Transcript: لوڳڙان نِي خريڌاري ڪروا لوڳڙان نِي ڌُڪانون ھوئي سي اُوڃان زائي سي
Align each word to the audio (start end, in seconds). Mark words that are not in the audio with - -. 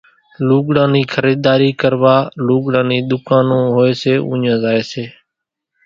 لوڳڙان 0.47 0.89
نِي 0.93 1.01
خريڌاري 1.13 1.71
ڪروا 1.81 2.15
لوڳڙان 2.45 2.85
نِي 2.89 2.97
ڌُڪانون 3.09 3.63
ھوئي 3.75 3.93
سي 4.01 4.13
اُوڃان 4.27 4.55
زائي 4.63 4.81
سي 4.91 5.03